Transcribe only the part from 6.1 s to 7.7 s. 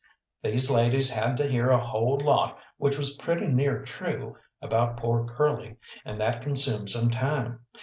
that consumed some time.